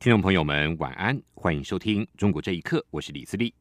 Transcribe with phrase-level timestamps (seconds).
[0.00, 3.52] 听众朋友们，晚安，欢迎收听《中国这一刻》，我是李自立。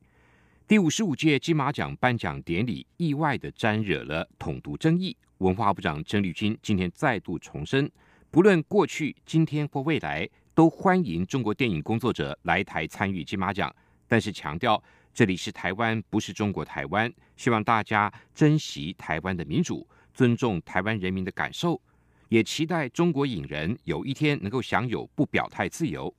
[0.68, 7.92] 第五十五届金马奖颁奖典礼意外的沾惹了统独争议，文化部长郑丽君今天再度重申，
[8.30, 13.76] 不论过去、今天或未来，都欢迎中国电影工作者来台参与金马奖，
[14.08, 14.82] 但是强调
[15.12, 21.82] 这里是台湾，不是中国台湾，希望大家珍惜台湾的民主，尊重台湾人民的感受，
[22.30, 26.14] 也期待中国影人有一天能够享有不表态自由。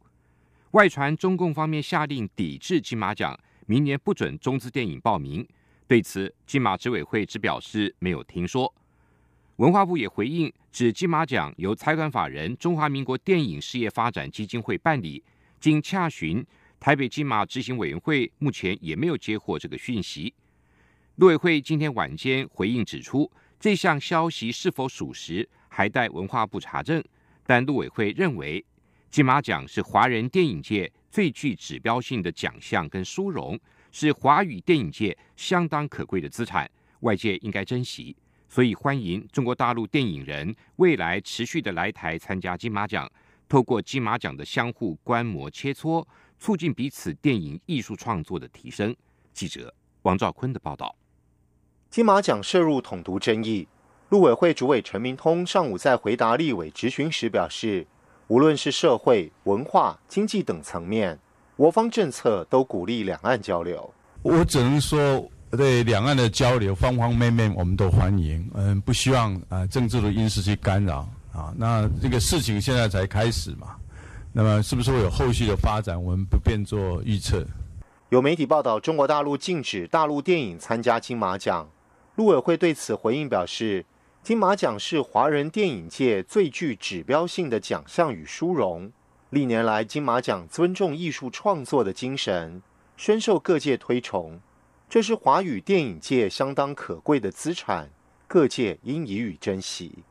[0.72, 5.46] 外传中共方面下令抵制金马奖，明年不准中资电影报名。
[5.86, 8.74] 对此，金马执委会只表示没有听说。
[9.56, 15.24] 文化部也回应，指金马奖由财团法人中华民国电影事业发展基金会办理，
[15.58, 16.44] 经洽询
[16.78, 20.34] 台北金马执行委员会，目前也没有接获这个讯息。
[21.16, 27.02] 陆委会今天晚间回应指出，这项消息是否属实，还待文化部查证。
[27.46, 28.62] 但陆委会认为。
[29.10, 33.58] 金马奖是华人电影界最具指标性的奖项跟殊荣，
[33.90, 36.70] 是华语电影界相当可贵的资产，
[37.00, 38.14] 外界应该珍惜。
[38.50, 43.10] 所以欢迎中国大陆电影人未来持续的来台参加金马奖，
[43.48, 46.06] 透过金马奖的相互观摩切磋，
[46.38, 48.94] 促进彼此电影艺术创作的提升。
[49.32, 50.94] 记者王兆坤的报道。
[51.88, 53.66] 金马奖涉入统独争议，
[54.10, 57.86] 陆委会主委陈明通上午在回答立委质询时表示。
[58.28, 61.18] 无论是社会、文化、经济等层面，
[61.56, 63.90] 我方政策都鼓励两岸交流。
[64.22, 68.46] 我只能说，对两岸的交流，方方面面我们都欢迎。
[68.52, 71.54] 嗯，不希望啊政治的因素去干扰啊。
[71.56, 73.76] 那这个事情现在才开始嘛，
[74.30, 77.42] 那么是不是会有后续的发展，我们不便做预测。
[78.10, 81.66] 有媒体报道，中国大陆禁止大陆电影参加金马奖，
[82.16, 83.86] 陆委会对此回应表示。
[84.28, 88.92] 金马奖是华人电影界最具指标性的奖项与殊荣。
[89.30, 92.62] 历年来，金马奖尊重艺术创作的精神，
[92.94, 94.38] 深受各界推崇。
[94.86, 97.88] 这是华语电影界相当可贵的资产，
[98.26, 100.04] 各界应予以珍惜。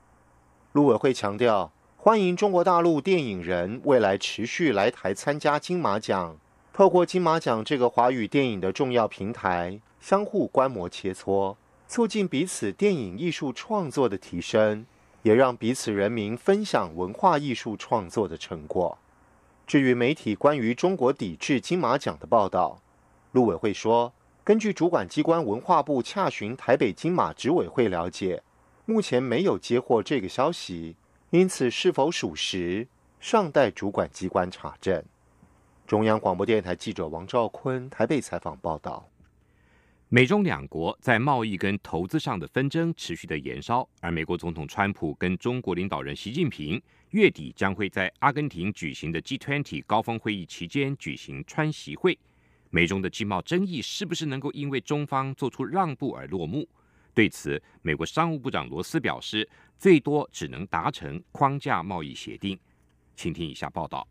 [0.72, 6.35] 陆委会强调，欢迎中国大陆电影人未来持续来台参加金马奖，
[6.73, 11.55] 透过金马奖这个华语电影的重要平台，相互观摩切磋。
[11.88, 14.86] 促进彼此电影艺术创作的提升，
[15.24, 18.98] 也让彼此人民分享文化艺术创作的成果。
[19.66, 22.81] 至于媒体关于中国抵制金马奖的报道，
[23.31, 28.44] 陆委会说，根据主管机关文化部洽询台北金马执委会了解，
[28.86, 30.96] 目前没有接获这个消息，
[31.30, 32.88] 因此是否属实，
[33.20, 35.03] 尚待主管机关查证。
[35.86, 39.08] 中央广播电台记者王兆坤台北采访报道。
[40.09, 52.17] 美中两国在贸易跟投资上的纷争持续的延烧，而美国总统川普跟中国领导人习近平月底将会在阿根廷举行的 G20 高峰会议期间举行川习会。
[52.69, 56.66] 美中的经贸争议是不是能够因为中方做出让步而落幕？
[57.13, 62.57] 对此，美国商务部长罗斯表示，最多只能达成框架贸易协定。
[63.17, 64.07] 请听以下报道。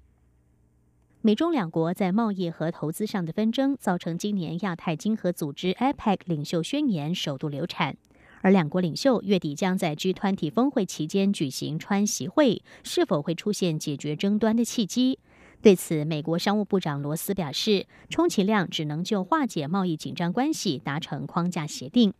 [1.26, 7.96] 美中两国在贸易和投资上的纷争，造成今年亚太经合组织 （APEC） 领袖宣言首度流产。
[8.42, 15.18] 而两国领袖月底将在 G20 峰会期间举行川习会，是否会出现解决争端的契机？
[15.60, 22.14] 对此，美国商务部长罗斯表示，充其量只能就化解贸易紧张关系达成框架协定。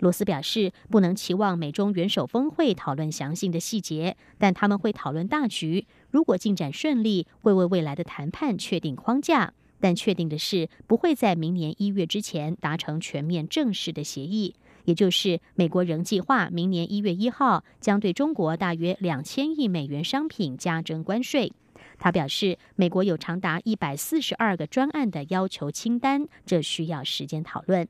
[0.00, 5.86] 罗斯表示，不能期望美中元首峰会讨论详细的细节，但他们会讨论大局。
[6.14, 9.52] 如果进展顺利，会为未来的谈判确定框架。
[9.80, 14.54] 但确定的是，不会在明年一月之前达成全面正式的协议。
[14.84, 21.52] 也就是，美国仍计划明年一月一号将对中国大约两千亿美元商品加征关税。
[21.98, 27.88] 他表示，美国有长达一百四十二个专案的要求清单，这需要时间讨论。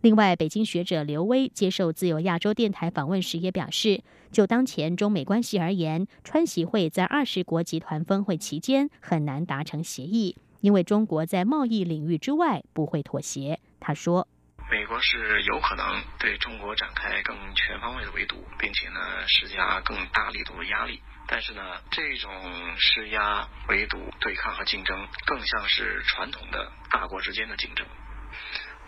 [0.00, 4.00] 另外，北京学者刘威接受自由亚洲电台访问时也表示，
[4.30, 13.58] 就当前中美关系而言，川习会在二十国集团峰会期间很难达成协议，因为中国在贸易领域之外不会妥协。
[13.80, 14.28] 他说
[14.70, 21.00] ：“美国是有可能对中国展开更全方位的围堵，并且呢施加更大力度的压力。
[21.26, 21.60] 但是呢，
[21.90, 22.30] 这种
[22.78, 24.96] 施压、围堵、对抗和竞争，
[25.26, 27.84] 更像是传统的大国之间的竞争。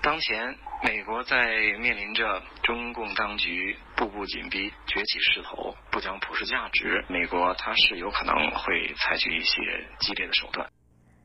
[0.03, 1.37] 当前，美国在
[1.79, 9.61] 面临着中共当局步步紧逼、崛起势头，不讲普世价值，美国它是有可能会采取一些
[10.01, 10.67] 激烈的手段。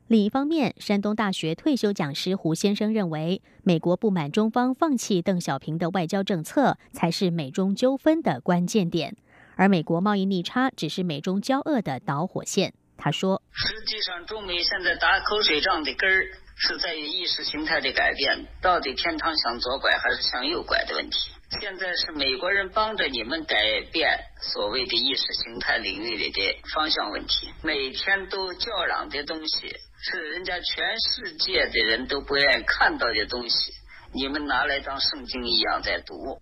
[0.08, 9.16] 另一方面，山东大学退休讲师胡先生认为，美国不满中方放弃邓小平的外交政策，才是美中纠纷的关键点。
[9.56, 12.74] 而美国贸易逆差只是美中交恶的导火线。
[12.98, 16.28] 他说：“实际上，中美现在打口水仗的根儿
[16.58, 21.30] 是在于意识形态的改变，到底天堂向左拐还是向右拐的问题。
[21.60, 23.56] 现在是美国人帮着你们改
[23.92, 26.40] 变所谓的意识形态领域里的
[26.74, 27.48] 方向问题。
[27.62, 29.68] 每天都叫嚷的东西，
[30.00, 33.72] 是人家全世界的人都不愿意看到的东西，
[34.14, 36.40] 你们拿来当圣经一样在读。”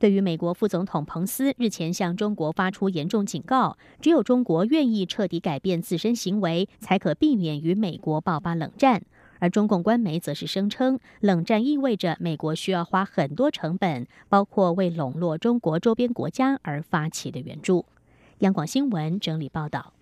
[0.00, 9.02] 对于美国副总统彭斯日前向中国发出严重警告，只有中国愿意彻底改变自身行为，才可避免与美国爆发冷战。
[9.44, 17.84] 而中共官媒则是声称，冷战意味着美国需要花很多成本，包括为笼络中国周边国家而发起的援助。
[18.38, 19.92] 央广新闻整理报道：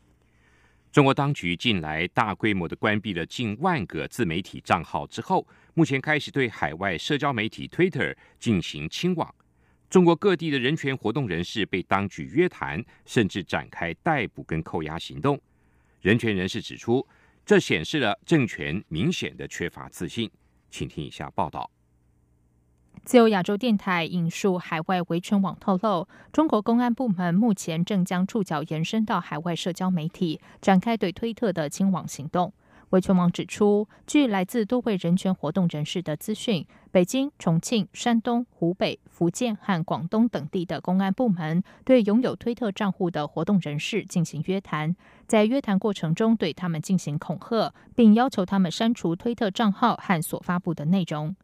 [0.93, 9.35] 中国当局近来大规模的关闭了近万个自媒体账号之后，目前开始对海外社交媒体 Twitter 进行清网。
[9.91, 15.37] 中国各地的人权活动人士被当局约谈，甚至展开逮捕跟扣押行动。
[16.01, 17.05] 人权人士指出，
[17.45, 20.31] 这显示了政权明显的缺乏自信。
[20.71, 21.71] 请听以下报道。
[23.05, 32.53] 自由亚洲电台引述海外维权网透露，中国公安部门目前正将触角延伸到海外社交媒体，展开对推特的清网行动。
[32.93, 44.95] 维权网指出，据来自多位人权活动人士的资讯，北京、重庆、山东、湖北、福建和广东等地的公安部门对拥有推特账户的活动人士进行约谈，
[45.27, 51.35] 在约谈过程中对他们进行恐吓，并要求他们删除推特账号和所发布的内容。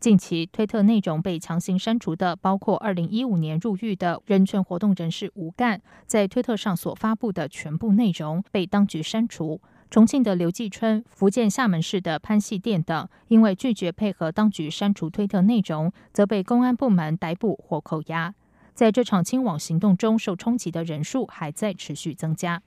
[0.00, 9.60] 近期推特内容被强行删除的，包括二零一五年入狱的人权活动人士吴干在推特上所发布的全部内容被当局删除。
[9.96, 18.34] 重庆的刘继春、福建厦门市的潘系店等，因为拒绝配合当局删除推特内容，则被公安部门逮捕或扣押。
[18.74, 22.62] 在这场清网行动中，受冲击的人数还在持续增加。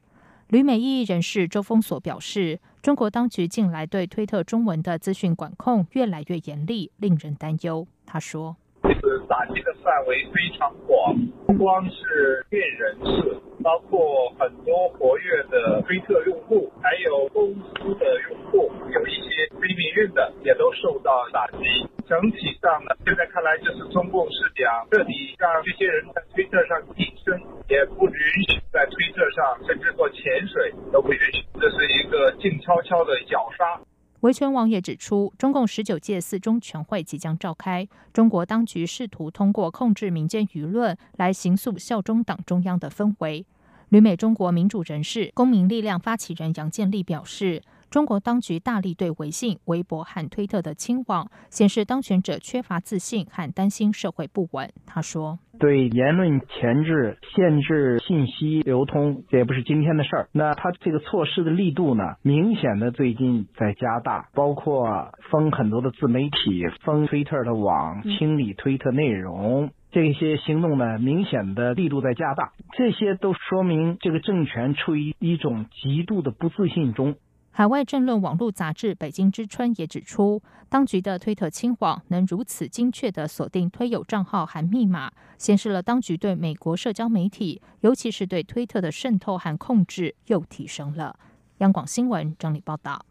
[0.47, 7.85] 旅美异议人士周峰所表示，中国当局近来对推特中文的资讯管控越来越严厉，令人担忧。
[8.07, 8.57] 他说。
[8.81, 11.15] 是打击的范围非常广，
[11.45, 21.87] 不光是店人士，包括很多活跃的推特用户，还有公司的用户，有一些非命运的也都受到打击。
[22.07, 27.37] 整体上呢，现在看来就是中共是想彻底让这些人在推特上晋升，
[27.69, 28.17] 也不允
[28.47, 33.79] 许在推特上甚至做潜水都不允许，这是一个静悄悄的绞杀。
[34.21, 43.45] 维权网也指出，中共十九届四中全会即将召开，中国当局试图通过控制民间舆论来形塑效忠党中央的氛围。
[43.87, 47.61] 旅美中国民主人士、公民力量发起人杨建立表示。
[47.89, 54.71] 中国当局大力对微信、微博和推特的清网，显示当权者缺乏自信和担心社会不稳。
[54.85, 60.29] 他说：“对言论前置、限制信息流通，这也不是今天的事儿。
[60.31, 72.51] 那他这个措施的力度呢，明显的最近在加大，包括封很多的自媒体、封推特的网、清理推特内容，这些行动呢，明显的力度在加大。
[72.73, 77.15] 这些都说明这个政权处于一种极度的不自信中。”
[77.59, 91.19] 海外政论网络杂志《北京之春》也指出，当局的推特清网能如此精确地锁定推友账号和密码，显示了当局对美国社交媒体，尤其是对推特的渗透和控制又提升了。
[91.57, 93.05] 央广新闻整理报道。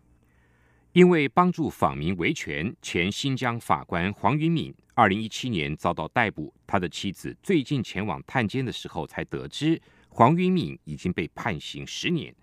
[0.93, 6.55] 因为帮助访民维权，前新疆法官黄云敏，二零一七年遭到逮捕。
[6.67, 9.79] 他的妻子最近前往探监的时候，才得知
[10.09, 12.35] 黄云敏已经被判刑十年。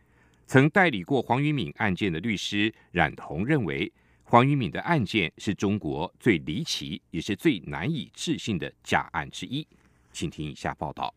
[0.47, 3.91] 曾代理过黄于敏案件的律师冉彤认为，
[4.23, 9.67] 黄于敏的案件是中国最离奇也是最难以置信的假案之一。
[10.11, 11.11] 请听以下报道：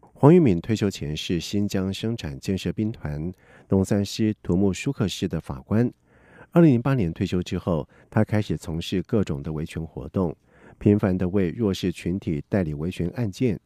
[0.00, 3.32] 黄云敏退休前是新疆生产建设兵团
[3.68, 5.88] 东三师土木舒克师的法官。
[6.50, 10.36] 二零零八年退休之后，他开始从事各种的维权活动，
[10.78, 13.58] 频繁的为弱势群体代理维权案件。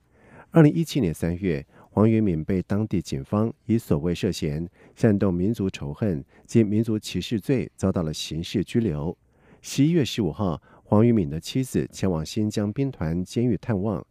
[0.50, 1.66] 二零一七年三月。
[1.90, 9.16] 黄云敏被当地警方以所谓涉嫌煽动民族仇恨及民族歧视罪遭到了刑事拘留。
[9.60, 14.04] 十一月十五号，黄玉敏的妻子前往新疆兵团监狱探望。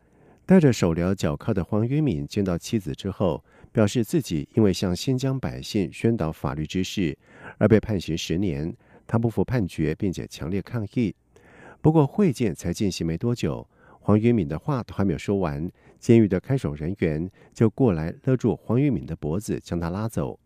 [0.46, 7.18] 带着手镣脚铐的黄云敏见到妻子之后，表示自己因为向新疆百姓宣导法律之事
[7.60, 8.76] 而被判刑十年，
[9.08, 11.16] 他不服判决，并且强烈抗议。
[11.82, 13.68] 不过会见才进行没多久，
[14.02, 20.40] 黄云敏的话都还没有说完，监狱的看守人员就过来勒住黄玉敏的脖子，将他拉走。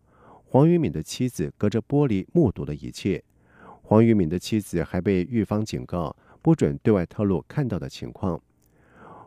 [0.44, 3.22] 黄玉敏的妻子隔着玻璃目睹了一切。
[3.82, 8.40] 黄玉敏的妻子还被狱方警告，不准对外透露看到的情况。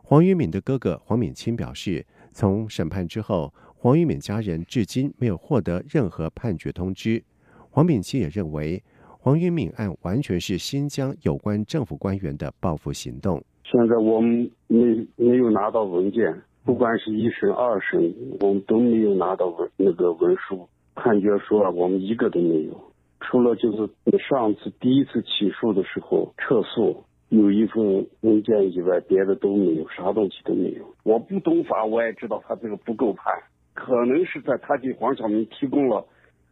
[0.04, 7.24] 黄玉敏的哥哥黄敏清表示，从审判之后，黄玉敏家人至今没有获得任何判决通知。
[7.70, 8.82] 黄敏清也认为。
[9.20, 13.44] 黄玉敏案完全是新疆有关政府官员的报复行动。
[13.70, 22.72] 现在我们没没有拿到文件，不管是一审、二审，我们都没有拿到文那个文书判决书啊，我们一个都没有。
[23.20, 23.90] 除了就是
[24.26, 30.86] 上次第一次起诉的时候撤诉有一份文件以外，别的都没有，啥东西都没有。
[31.02, 33.34] 我不懂法，我也知道他这个不够判，
[33.74, 36.06] 可能是在他给黄晓明提供了。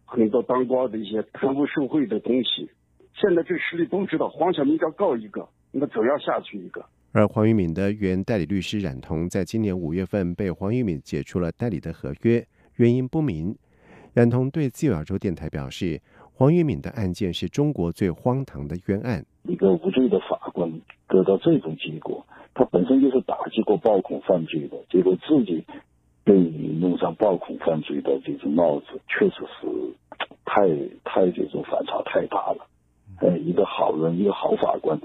[0.05, 2.71] 很多当官的一些贪污受贿的东西，
[3.15, 6.85] 现在这势力都知道，黄晓明要告一个，那总要下去一个。
[7.17, 13.57] 而黄玉敏的原代理律师冉彤，在今年五月份被黄玉敏解除了代理的合约，原因不明。
[14.13, 15.99] 冉彤对自由亚洲电台表示，
[16.35, 19.25] 黄玉敏的案件是中国最荒唐的冤案。
[19.45, 20.71] 一个无罪的法官
[21.09, 25.65] 得到这种结果，他本身就是打击过暴恐犯罪的，结果自己。
[26.23, 29.95] 被弄上暴恐犯罪的这种帽子，确实是
[30.45, 30.67] 太
[31.05, 32.67] 太这种反差太大了。
[33.21, 35.01] 呃，一个好人，一个好法官，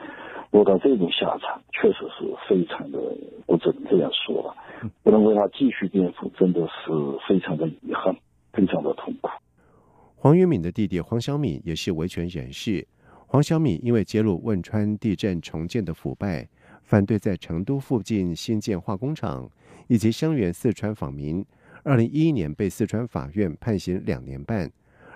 [0.51, 2.99] 落到这种下场，确实是非常的，
[3.45, 4.55] 我只能这样说吧，
[5.03, 6.91] 不能为他继续辩护，真的是
[7.27, 8.15] 非常的遗憾，
[8.53, 9.29] 非常的痛苦。
[10.15, 12.87] 黄玉敏的弟弟黄小敏也是维权人士。
[13.27, 16.47] 黄小敏因为揭露汶川地震重建的腐败，
[16.83, 19.49] 反对在成都附近新建化工厂。
[19.87, 21.45] 以及声援四川访民，
[21.83, 24.71] 二零一一年被四川法院判刑两年半。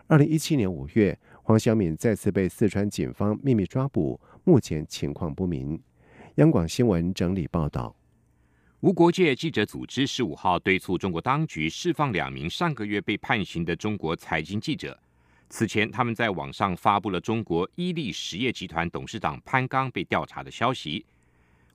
[0.08, 5.80] 二零一七年五月，黄晓敏再次被四川警方秘密抓捕，目前情况不明。
[6.38, 7.96] 央广新闻整理报道。
[8.80, 15.00] 无国界记者组织十五号敦促中国当局释放两名上个月被判刑的中国财经记者。
[15.48, 21.06] 此前，他们在网上发布了中国伊利实业集团董事长潘刚被调查的消息。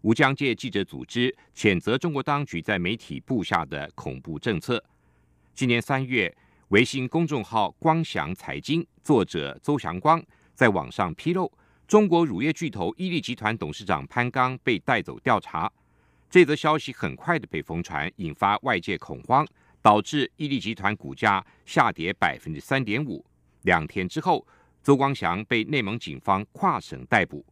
[0.00, 4.83] 吴江界记者组织谴责中国当局在媒体布下的恐怖政策。
[5.55, 6.37] 今年三月，
[6.71, 10.23] 微信公众号“光祥财经”作者邹祥光
[10.55, 11.53] 在网上披露，
[11.89, 15.69] 中国乳业巨头伊利集团董事长潘刚被带走调查。
[16.31, 19.45] 这则消息很快的被疯传，引发外界恐慌，
[19.83, 23.25] 导致伊利集团股价下跌百分之三点五。
[23.62, 24.47] 两天之后，
[24.81, 27.45] 邹光祥被内蒙警方跨省逮捕。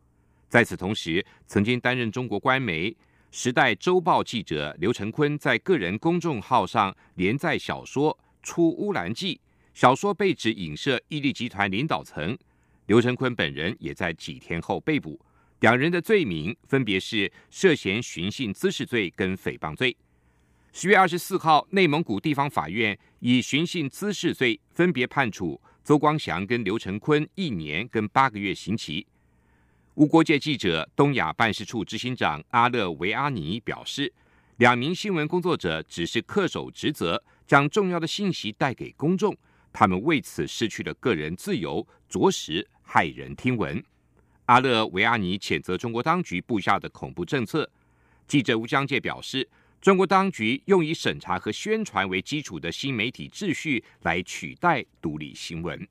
[0.48, 2.88] 在此同时，曾经担任中国官媒
[3.32, 8.12] 《时代周报》记者刘成坤在个人公众号上连载小说
[8.48, 9.34] 《出乌兰记》，
[9.74, 12.34] 小说被指影射伊利集团领导层。
[12.86, 15.20] 刘成坤本人也在几天后被捕，
[15.60, 19.94] 两人的罪名分别是涉嫌寻衅滋事罪跟诽谤罪。
[20.72, 29.06] 十月二十四号，内蒙古地方法院以寻衅滋事罪分别判处邹光祥跟刘成坤一年跟八个月刑期。
[29.92, 34.10] 无国界记者东亚办事处执行长阿勒维阿尼表示，
[34.56, 39.34] 两名新闻工作者只是恪守职责，将重要的信息带给公众，
[39.72, 43.82] 他们为此失去了个人自由，着实骇人听闻。
[44.44, 47.68] 阿勒维阿尼谴责中国当局布下的恐怖政策。
[48.26, 49.48] 记者吴江介表示，
[49.80, 55.88] 中国当局用以审查和宣传为基础的新媒体秩序来取代独立新闻。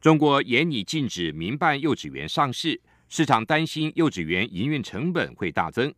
[0.00, 5.94] 中国严拟禁止民办幼稚园上市，市场担心幼稚园营运成本会大增。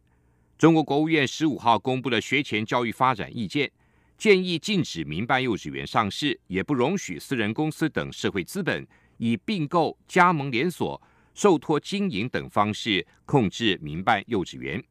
[0.59, 3.71] 中国国务院十五号公布了学前教育发展意见，
[4.17, 8.85] 建议禁止民办幼稚园上市，也不容许私人公司等社会资本
[9.19, 11.01] 以并购、加盟连锁、
[11.33, 14.83] 受托经营等方式控制民办幼稚园。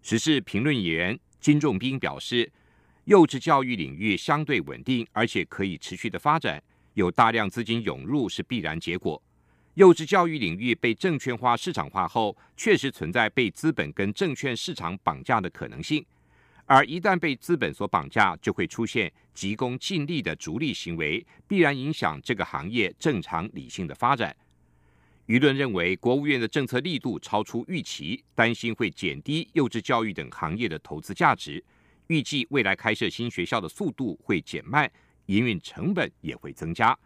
[0.00, 2.50] 时事评论员金仲斌表示，
[3.04, 6.62] 幼稚教育领域相对稳定，而且可以持续的发展。
[6.94, 9.22] 有大量资金涌入是必然结果。
[9.76, 16.02] 幼稚教育领域被证券化、市场化后，确实存在被资本跟证券市场绑架的可能性。
[16.64, 24.34] 而一旦被资本所绑架，就会出现急功近利的逐利行为，必然影响这个行业正常理性的发展。
[25.26, 31.62] 舆论认为，国务院的政策力度超出预期，担心会减低幼稚教育等行业的投资价值。
[32.06, 34.90] 预计未来开设新学校的速度会减慢。
[35.26, 36.98] 营运成本也会增加。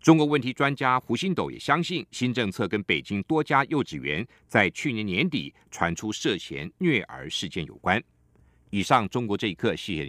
[0.00, 8.02] 中国问题专家胡新斗也相信，新政策跟北京多家幼稚园在去年年底传出涉嫌虐儿事件有关。
[8.70, 10.06] 以上，中国这一刻，谢谢。